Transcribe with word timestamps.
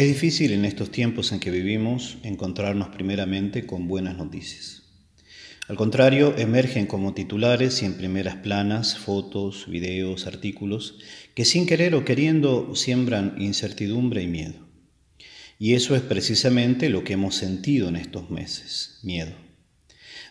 Es 0.00 0.08
difícil 0.08 0.52
en 0.52 0.64
estos 0.64 0.90
tiempos 0.90 1.30
en 1.30 1.40
que 1.40 1.50
vivimos 1.50 2.16
encontrarnos 2.22 2.88
primeramente 2.88 3.66
con 3.66 3.86
buenas 3.86 4.16
noticias. 4.16 4.84
Al 5.68 5.76
contrario, 5.76 6.34
emergen 6.38 6.86
como 6.86 7.12
titulares 7.12 7.82
y 7.82 7.84
en 7.84 7.98
primeras 7.98 8.36
planas 8.36 8.96
fotos, 8.96 9.66
videos, 9.68 10.26
artículos 10.26 11.00
que 11.34 11.44
sin 11.44 11.66
querer 11.66 11.94
o 11.94 12.06
queriendo 12.06 12.74
siembran 12.74 13.34
incertidumbre 13.42 14.22
y 14.22 14.26
miedo. 14.26 14.66
Y 15.58 15.74
eso 15.74 15.94
es 15.94 16.00
precisamente 16.00 16.88
lo 16.88 17.04
que 17.04 17.12
hemos 17.12 17.34
sentido 17.34 17.90
en 17.90 17.96
estos 17.96 18.30
meses, 18.30 19.00
miedo. 19.02 19.34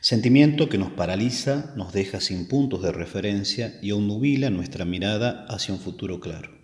Sentimiento 0.00 0.70
que 0.70 0.78
nos 0.78 0.92
paraliza, 0.92 1.74
nos 1.76 1.92
deja 1.92 2.22
sin 2.22 2.48
puntos 2.48 2.80
de 2.80 2.92
referencia 2.92 3.78
y 3.82 3.90
aún 3.90 4.08
nubila 4.08 4.48
nuestra 4.48 4.86
mirada 4.86 5.44
hacia 5.50 5.74
un 5.74 5.80
futuro 5.80 6.20
claro. 6.20 6.57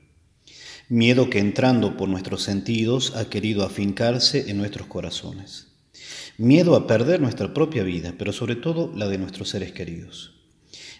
Miedo 0.90 1.30
que 1.30 1.38
entrando 1.38 1.96
por 1.96 2.10
nuestros 2.10 2.42
sentidos 2.42 3.16
ha 3.16 3.30
querido 3.30 3.64
afincarse 3.64 4.50
en 4.50 4.58
nuestros 4.58 4.86
corazones. 4.86 5.68
Miedo 6.36 6.76
a 6.76 6.86
perder 6.86 7.22
nuestra 7.22 7.54
propia 7.54 7.82
vida, 7.84 8.14
pero 8.18 8.34
sobre 8.34 8.54
todo 8.54 8.92
la 8.94 9.08
de 9.08 9.16
nuestros 9.16 9.48
seres 9.48 9.72
queridos. 9.72 10.34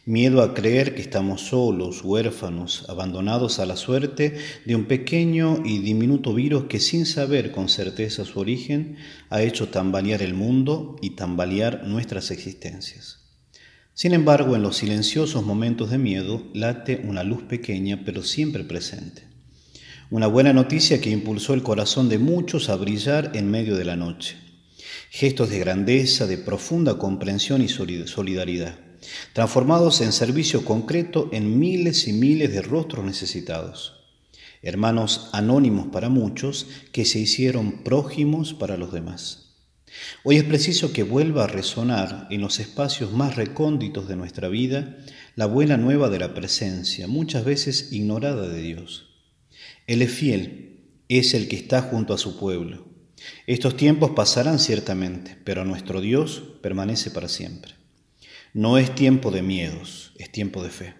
Miedo 0.06 0.40
a 0.40 0.54
creer 0.54 0.94
que 0.94 1.02
estamos 1.02 1.42
solos, 1.42 2.02
huérfanos, 2.02 2.86
abandonados 2.88 3.58
a 3.58 3.66
la 3.66 3.76
suerte 3.76 4.38
de 4.64 4.74
un 4.74 4.86
pequeño 4.86 5.62
y 5.66 5.80
diminuto 5.80 6.32
virus 6.32 6.64
que 6.64 6.80
sin 6.80 7.04
saber 7.04 7.52
con 7.52 7.68
certeza 7.68 8.24
su 8.24 8.40
origen 8.40 8.96
ha 9.28 9.42
hecho 9.42 9.68
tambalear 9.68 10.22
el 10.22 10.32
mundo 10.32 10.96
y 11.02 11.10
tambalear 11.10 11.86
nuestras 11.86 12.30
existencias. 12.30 13.18
Sin 13.92 14.14
embargo, 14.14 14.56
en 14.56 14.62
los 14.62 14.78
silenciosos 14.78 15.44
momentos 15.44 15.90
de 15.90 15.98
miedo 15.98 16.42
late 16.54 17.02
una 17.04 17.22
luz 17.22 17.42
pequeña 17.42 18.00
pero 18.06 18.22
siempre 18.22 18.64
presente. 18.64 19.33
Una 20.10 20.26
buena 20.26 20.52
noticia 20.52 21.00
que 21.00 21.08
impulsó 21.08 21.54
el 21.54 21.62
corazón 21.62 22.10
de 22.10 22.18
muchos 22.18 22.68
a 22.68 22.76
brillar 22.76 23.30
en 23.34 23.50
medio 23.50 23.74
de 23.74 23.86
la 23.86 23.96
noche. 23.96 24.36
Gestos 25.08 25.48
de 25.48 25.58
grandeza, 25.58 26.26
de 26.26 26.36
profunda 26.36 26.98
comprensión 26.98 27.62
y 27.62 27.68
solidaridad, 27.68 28.78
transformados 29.32 30.02
en 30.02 30.12
servicio 30.12 30.62
concreto 30.66 31.30
en 31.32 31.58
miles 31.58 32.06
y 32.06 32.12
miles 32.12 32.52
de 32.52 32.60
rostros 32.60 33.02
necesitados. 33.02 33.94
Hermanos 34.60 35.30
anónimos 35.32 35.86
para 35.86 36.10
muchos 36.10 36.66
que 36.92 37.06
se 37.06 37.18
hicieron 37.18 37.82
prójimos 37.82 38.52
para 38.52 38.76
los 38.76 38.92
demás. 38.92 39.54
Hoy 40.22 40.36
es 40.36 40.44
preciso 40.44 40.92
que 40.92 41.02
vuelva 41.02 41.44
a 41.44 41.48
resonar 41.48 42.26
en 42.28 42.42
los 42.42 42.60
espacios 42.60 43.12
más 43.12 43.36
recónditos 43.36 44.06
de 44.06 44.16
nuestra 44.16 44.48
vida 44.48 44.98
la 45.34 45.46
buena 45.46 45.78
nueva 45.78 46.10
de 46.10 46.18
la 46.18 46.34
presencia, 46.34 47.08
muchas 47.08 47.46
veces 47.46 47.90
ignorada 47.92 48.46
de 48.48 48.60
Dios. 48.60 49.13
Él 49.86 50.00
es 50.00 50.12
fiel, 50.12 50.80
es 51.08 51.34
el 51.34 51.48
que 51.48 51.56
está 51.56 51.82
junto 51.82 52.14
a 52.14 52.18
su 52.18 52.38
pueblo. 52.38 52.86
Estos 53.46 53.76
tiempos 53.76 54.12
pasarán 54.12 54.58
ciertamente, 54.58 55.36
pero 55.44 55.64
nuestro 55.64 56.00
Dios 56.00 56.42
permanece 56.62 57.10
para 57.10 57.28
siempre. 57.28 57.74
No 58.54 58.78
es 58.78 58.94
tiempo 58.94 59.30
de 59.30 59.42
miedos, 59.42 60.12
es 60.18 60.30
tiempo 60.30 60.62
de 60.62 60.70
fe. 60.70 60.94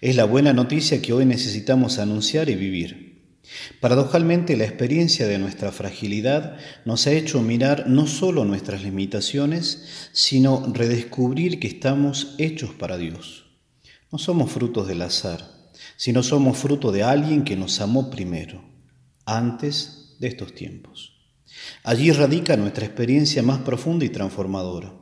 Es 0.00 0.14
la 0.14 0.24
buena 0.24 0.52
noticia 0.52 1.02
que 1.02 1.12
hoy 1.12 1.24
necesitamos 1.24 1.98
anunciar 1.98 2.48
y 2.48 2.54
vivir. 2.54 3.12
Paradojalmente, 3.80 4.56
la 4.56 4.64
experiencia 4.64 5.26
de 5.26 5.38
nuestra 5.38 5.72
fragilidad 5.72 6.58
nos 6.84 7.06
ha 7.06 7.12
hecho 7.12 7.42
mirar 7.42 7.88
no 7.88 8.06
solo 8.06 8.44
nuestras 8.44 8.82
limitaciones, 8.82 10.10
sino 10.12 10.72
redescubrir 10.72 11.58
que 11.58 11.68
estamos 11.68 12.34
hechos 12.38 12.70
para 12.70 12.98
Dios. 12.98 13.46
No 14.12 14.18
somos 14.18 14.52
frutos 14.52 14.86
del 14.86 15.02
azar, 15.02 15.61
si 15.96 16.12
no 16.12 16.22
somos 16.22 16.58
fruto 16.58 16.92
de 16.92 17.02
alguien 17.02 17.44
que 17.44 17.56
nos 17.56 17.80
amó 17.80 18.10
primero, 18.10 18.62
antes 19.24 20.16
de 20.18 20.28
estos 20.28 20.54
tiempos. 20.54 21.12
Allí 21.84 22.10
radica 22.12 22.56
nuestra 22.56 22.86
experiencia 22.86 23.42
más 23.42 23.60
profunda 23.60 24.04
y 24.04 24.08
transformadora. 24.08 24.94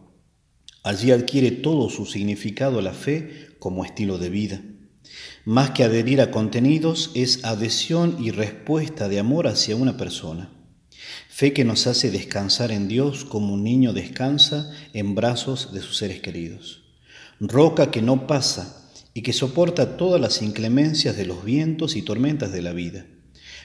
Allí 0.82 1.10
adquiere 1.10 1.50
todo 1.50 1.90
su 1.90 2.06
significado 2.06 2.80
la 2.80 2.92
fe 2.92 3.48
como 3.58 3.84
estilo 3.84 4.18
de 4.18 4.30
vida. 4.30 4.62
Más 5.44 5.70
que 5.70 5.84
adherir 5.84 6.20
a 6.20 6.30
contenidos, 6.30 7.10
es 7.14 7.44
adhesión 7.44 8.16
y 8.18 8.30
respuesta 8.30 9.08
de 9.08 9.18
amor 9.18 9.46
hacia 9.46 9.76
una 9.76 9.96
persona. 9.96 10.50
Fe 11.28 11.52
que 11.52 11.64
nos 11.64 11.86
hace 11.86 12.10
descansar 12.10 12.70
en 12.70 12.88
Dios 12.88 13.24
como 13.24 13.54
un 13.54 13.64
niño 13.64 13.92
descansa 13.92 14.70
en 14.92 15.14
brazos 15.14 15.72
de 15.72 15.80
sus 15.80 15.96
seres 15.96 16.20
queridos. 16.20 16.82
Roca 17.40 17.90
que 17.90 18.02
no 18.02 18.26
pasa, 18.26 18.79
y 19.14 19.22
que 19.22 19.32
soporta 19.32 19.96
todas 19.96 20.20
las 20.20 20.42
inclemencias 20.42 21.16
de 21.16 21.26
los 21.26 21.44
vientos 21.44 21.96
y 21.96 22.02
tormentas 22.02 22.52
de 22.52 22.62
la 22.62 22.72
vida, 22.72 23.06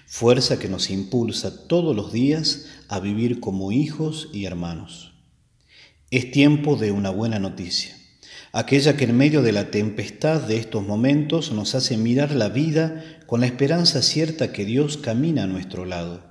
fuerza 0.05 0.59
que 0.59 0.69
nos 0.69 0.89
impulsa 0.89 1.67
todos 1.67 1.95
los 1.95 2.11
días 2.11 2.65
a 2.87 2.99
vivir 2.99 3.39
como 3.39 3.71
hijos 3.71 4.29
y 4.33 4.45
hermanos. 4.45 5.13
Es 6.11 6.31
tiempo 6.31 6.75
de 6.75 6.91
una 6.91 7.09
buena 7.09 7.39
noticia, 7.39 7.95
aquella 8.51 8.95
que 8.95 9.05
en 9.05 9.17
medio 9.17 9.41
de 9.41 9.51
la 9.51 9.71
tempestad 9.71 10.41
de 10.41 10.57
estos 10.57 10.85
momentos 10.85 11.51
nos 11.51 11.75
hace 11.75 11.97
mirar 11.97 12.33
la 12.33 12.49
vida 12.49 13.03
con 13.25 13.41
la 13.41 13.47
esperanza 13.47 14.01
cierta 14.01 14.53
que 14.53 14.65
Dios 14.65 14.97
camina 14.97 15.43
a 15.43 15.47
nuestro 15.47 15.85
lado, 15.85 16.23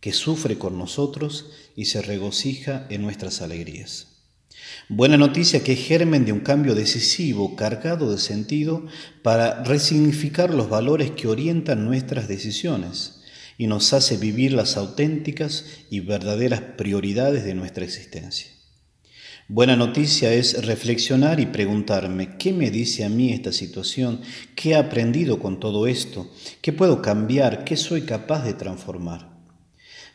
que 0.00 0.12
sufre 0.12 0.58
con 0.58 0.78
nosotros 0.78 1.50
y 1.74 1.86
se 1.86 2.02
regocija 2.02 2.86
en 2.90 3.02
nuestras 3.02 3.40
alegrías. 3.40 4.13
Buena 4.88 5.16
noticia 5.16 5.64
que 5.64 5.72
es 5.72 5.80
germen 5.80 6.24
de 6.24 6.32
un 6.32 6.40
cambio 6.40 6.74
decisivo, 6.74 7.56
cargado 7.56 8.12
de 8.12 8.18
sentido, 8.18 8.86
para 9.22 9.64
resignificar 9.64 10.52
los 10.52 10.68
valores 10.68 11.10
que 11.12 11.26
orientan 11.26 11.84
nuestras 11.86 12.28
decisiones 12.28 13.22
y 13.56 13.66
nos 13.66 13.92
hace 13.92 14.16
vivir 14.16 14.52
las 14.52 14.76
auténticas 14.76 15.64
y 15.90 16.00
verdaderas 16.00 16.60
prioridades 16.60 17.44
de 17.44 17.54
nuestra 17.54 17.84
existencia. 17.84 18.50
Buena 19.48 19.76
noticia 19.76 20.32
es 20.32 20.64
reflexionar 20.64 21.38
y 21.38 21.46
preguntarme, 21.46 22.36
¿qué 22.38 22.52
me 22.52 22.70
dice 22.70 23.04
a 23.04 23.10
mí 23.10 23.32
esta 23.32 23.52
situación? 23.52 24.22
¿Qué 24.54 24.70
he 24.70 24.74
aprendido 24.74 25.38
con 25.38 25.60
todo 25.60 25.86
esto? 25.86 26.30
¿Qué 26.62 26.72
puedo 26.72 27.02
cambiar? 27.02 27.64
¿Qué 27.64 27.76
soy 27.76 28.02
capaz 28.02 28.42
de 28.44 28.54
transformar? 28.54 29.33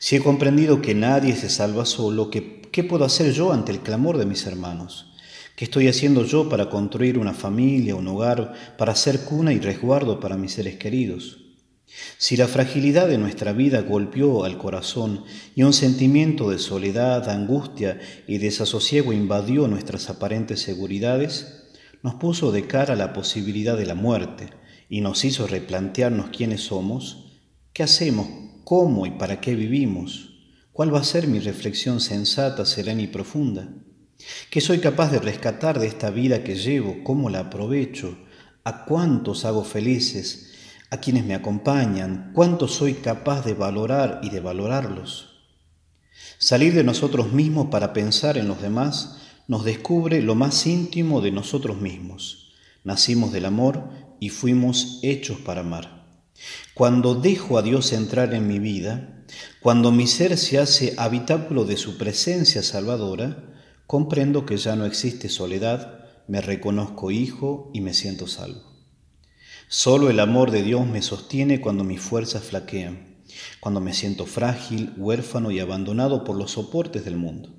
Si 0.02 0.16
he 0.16 0.22
comprendido 0.22 0.82
que 0.82 0.96
nadie 0.96 1.36
se 1.36 1.50
salva 1.50 1.86
solo, 1.86 2.32
¿qué, 2.32 2.84
puedo 2.86 3.04
hacer 3.04 3.34
yo 3.34 3.52
ante 3.52 3.74
el 3.74 3.82
clamor 3.82 4.18
de 4.18 4.26
mis 4.26 4.46
hermanos? 4.46 5.12
¿Qué 5.58 5.66
estoy 5.66 5.90
haciendo 5.90 6.24
yo 6.24 6.48
para 6.48 6.70
construir 6.70 7.18
una 7.18 7.34
familia, 7.34 7.98
un 7.98 8.08
hogar, 8.08 8.54
para 8.78 8.96
ser 8.96 9.26
cuna 9.26 9.52
y 9.52 9.60
resguardo 9.60 10.22
para 10.22 10.38
mis 10.38 10.54
seres 10.54 10.78
queridos? 10.78 11.40
Si 12.18 12.38
la 12.38 12.48
fragilidad 12.48 13.10
de 13.10 13.18
nuestra 13.18 13.52
vida 13.52 13.82
golpeó 13.82 14.46
al 14.46 14.58
corazón 14.58 15.26
y 15.54 15.64
un 15.64 15.74
sentimiento 15.74 16.50
de 16.50 16.60
soledad, 16.60 17.30
angustia 17.30 18.00
y 18.26 18.38
desasosiego 18.38 19.12
invadió 19.12 19.68
nuestras 19.68 20.10
aparentes 20.10 20.62
seguridades, 20.62 21.66
nos 22.04 22.16
puso 22.16 22.54
de 22.54 22.68
cara 22.68 22.96
la 22.96 23.12
posibilidad 23.12 23.76
de 23.76 23.86
la 23.86 23.96
muerte 23.96 24.50
y 24.88 25.02
nos 25.02 25.26
hizo 25.26 25.46
replantearnos 25.46 26.30
quiénes 26.30 26.62
somos, 26.62 27.42
¿qué 27.74 27.84
hacemos 27.84 28.49
cómo 28.70 29.08
y 29.08 29.10
para 29.10 29.42
qué 29.42 29.56
vivimos, 29.56 30.30
cuál 30.72 30.94
va 30.94 31.00
a 31.00 31.04
ser 31.04 31.28
mi 31.28 31.40
reflexión 31.40 32.00
sensata, 32.00 32.68
serena 32.68 33.02
y 33.02 33.08
profunda, 33.08 33.68
qué 34.52 34.62
soy 34.62 34.78
capaz 34.78 35.12
de 35.12 35.18
rescatar 35.18 35.80
de 35.80 35.88
esta 35.88 36.12
vida 36.12 36.44
que 36.44 36.54
llevo, 36.54 37.04
cómo 37.04 37.32
la 37.32 37.40
aprovecho, 37.40 38.20
a 38.64 38.86
cuántos 38.86 39.44
hago 39.46 39.64
felices, 39.64 40.54
a 40.92 40.98
quienes 41.00 41.26
me 41.26 41.34
acompañan, 41.34 42.30
cuánto 42.36 42.68
soy 42.68 42.94
capaz 42.94 43.44
de 43.44 43.56
valorar 43.56 44.20
y 44.22 44.30
de 44.30 44.40
valorarlos. 44.40 45.50
Salir 46.38 46.76
de 46.76 46.84
nosotros 46.84 47.34
mismos 47.34 47.70
para 47.72 47.92
pensar 47.92 48.38
en 48.38 48.48
los 48.48 48.62
demás 48.62 49.18
nos 49.48 49.66
descubre 49.66 50.22
lo 50.22 50.36
más 50.36 50.68
íntimo 50.68 51.22
de 51.22 51.32
nosotros 51.32 51.82
mismos. 51.82 52.54
Nacimos 52.84 53.32
del 53.32 53.46
amor 53.46 53.90
y 54.20 54.30
fuimos 54.30 55.00
hechos 55.02 55.40
para 55.40 55.62
amar. 55.62 55.99
Cuando 56.74 57.16
dejo 57.16 57.58
a 57.58 57.62
Dios 57.62 57.92
entrar 57.94 58.34
en 58.34 58.48
mi 58.48 58.60
vida, 58.60 59.26
cuando 59.62 59.92
mi 59.92 60.08
ser 60.08 60.38
se 60.38 60.60
hace 60.60 60.94
habitáculo 60.98 61.66
de 61.66 61.78
su 61.78 61.98
presencia 61.98 62.64
salvadora, 62.64 63.54
comprendo 63.88 64.46
que 64.46 64.58
ya 64.58 64.76
no 64.76 64.86
existe 64.86 65.30
soledad, 65.30 66.06
me 66.28 66.42
reconozco 66.42 67.12
hijo 67.12 67.72
y 67.74 67.82
me 67.82 67.94
siento 67.94 68.28
salvo. 68.28 68.70
Solo 69.68 70.10
el 70.10 70.20
amor 70.20 70.52
de 70.52 70.64
Dios 70.64 70.88
me 70.88 71.02
sostiene 71.02 71.62
cuando 71.62 71.84
mis 71.84 72.02
fuerzas 72.02 72.44
flaquean, 72.44 73.24
cuando 73.60 73.82
me 73.82 73.94
siento 73.94 74.26
frágil, 74.26 74.94
huérfano 74.98 75.52
y 75.52 75.60
abandonado 75.60 76.24
por 76.24 76.36
los 76.36 76.52
soportes 76.52 77.06
del 77.06 77.18
mundo. 77.18 77.56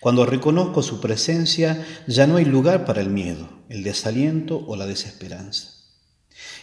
Cuando 0.00 0.26
reconozco 0.26 0.82
su 0.82 1.00
presencia, 1.00 1.84
ya 2.06 2.26
no 2.26 2.36
hay 2.36 2.44
lugar 2.44 2.84
para 2.84 3.00
el 3.00 3.10
miedo, 3.10 3.48
el 3.68 3.82
desaliento 3.82 4.64
o 4.66 4.76
la 4.76 4.86
desesperanza. 4.86 5.75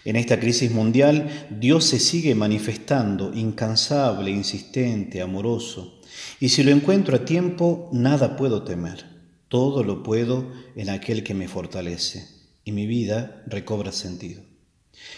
En 0.06 0.16
esta 0.16 0.40
crisis 0.40 0.72
mundial, 0.72 1.48
Dios 1.50 1.86
se 1.86 2.00
sigue 2.00 2.36
manifestando 2.36 3.34
incansable, 3.34 4.32
insistente, 4.32 5.22
amoroso. 5.22 6.00
Y 6.40 6.50
si 6.50 6.64
lo 6.64 6.72
encuentro 6.72 7.16
a 7.16 7.26
tiempo, 7.26 7.90
nada 7.92 8.36
puedo 8.36 8.64
temer. 8.64 9.06
Todo 9.48 9.84
lo 9.84 10.04
puedo 10.04 10.52
en 10.76 10.90
aquel 10.90 11.24
que 11.24 11.34
me 11.34 11.48
fortalece. 11.48 12.28
Y 12.66 12.72
mi 12.72 12.88
vida 12.88 13.44
recobra 13.48 13.92
sentido. 13.92 14.42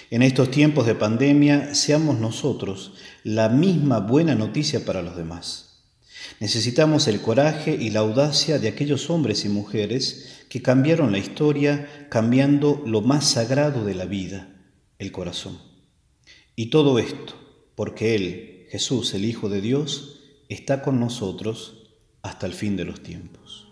En 0.09 0.21
estos 0.21 0.51
tiempos 0.51 0.85
de 0.85 0.95
pandemia, 0.95 1.75
seamos 1.75 2.19
nosotros 2.19 2.93
la 3.23 3.49
misma 3.49 3.99
buena 3.99 4.35
noticia 4.35 4.85
para 4.85 5.01
los 5.01 5.15
demás. 5.15 5.64
Necesitamos 6.39 7.07
el 7.07 7.21
coraje 7.21 7.75
y 7.79 7.89
la 7.89 8.01
audacia 8.01 8.59
de 8.59 8.67
aquellos 8.67 9.09
hombres 9.09 9.45
y 9.45 9.49
mujeres 9.49 10.45
que 10.49 10.61
cambiaron 10.61 11.11
la 11.11 11.17
historia 11.17 12.07
cambiando 12.09 12.83
lo 12.85 13.01
más 13.01 13.29
sagrado 13.29 13.85
de 13.85 13.95
la 13.95 14.05
vida, 14.05 14.49
el 14.99 15.11
corazón. 15.11 15.59
Y 16.55 16.67
todo 16.67 16.99
esto 16.99 17.35
porque 17.75 18.15
Él, 18.15 18.67
Jesús, 18.69 19.13
el 19.13 19.25
Hijo 19.25 19.49
de 19.49 19.61
Dios, 19.61 20.21
está 20.49 20.81
con 20.81 20.99
nosotros 20.99 21.91
hasta 22.21 22.47
el 22.47 22.53
fin 22.53 22.77
de 22.77 22.85
los 22.85 23.03
tiempos. 23.03 23.67